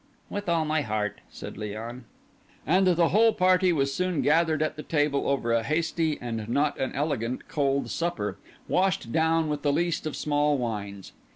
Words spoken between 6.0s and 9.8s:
and not an elegant cold supper, washed down with the